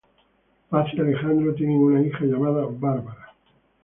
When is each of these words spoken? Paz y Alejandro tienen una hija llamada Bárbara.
Paz 0.71 0.87
y 0.95 0.99
Alejandro 0.99 1.53
tienen 1.53 1.77
una 1.77 2.01
hija 2.01 2.25
llamada 2.25 2.65
Bárbara. 2.65 3.35